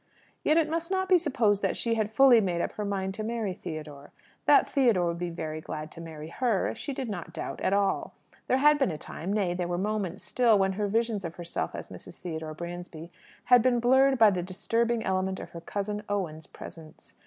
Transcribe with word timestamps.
Yet 0.43 0.57
it 0.57 0.67
must 0.67 0.89
not 0.89 1.07
be 1.07 1.19
supposed 1.19 1.61
that 1.61 1.77
she 1.77 1.93
had 1.93 2.11
fully 2.11 2.41
made 2.41 2.59
up 2.59 2.71
her 2.71 2.85
mind 2.85 3.13
to 3.13 3.23
marry 3.23 3.53
Theodore. 3.53 4.11
That 4.47 4.67
Theodore 4.67 5.05
would 5.05 5.19
be 5.19 5.29
very 5.29 5.61
glad 5.61 5.91
to 5.91 6.01
marry 6.01 6.29
her 6.29 6.73
she 6.73 6.91
did 6.91 7.07
not 7.07 7.33
doubt 7.33 7.61
at 7.61 7.71
all. 7.71 8.15
There 8.47 8.57
had 8.57 8.79
been 8.79 8.89
a 8.89 8.97
time 8.97 9.31
nay, 9.31 9.53
there 9.53 9.67
were 9.67 9.77
moments 9.77 10.23
still 10.23 10.57
when 10.57 10.71
her 10.73 10.87
visions 10.87 11.23
of 11.23 11.35
herself 11.35 11.75
as 11.75 11.89
Mrs. 11.89 12.17
Theodore 12.17 12.55
Bransby 12.55 13.11
had 13.43 13.61
been 13.61 13.79
blurred 13.79 14.17
by 14.17 14.31
the 14.31 14.41
disturbing 14.41 15.03
element 15.03 15.39
of 15.39 15.51
her 15.51 15.61
cousin 15.61 16.01
Owen's 16.09 16.47
presence. 16.47 17.13